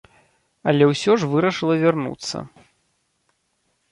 Але 0.71 0.85
ўсё 0.91 1.11
ж 1.23 1.27
вырашыла 1.33 1.75
вярнуцца. 1.85 2.37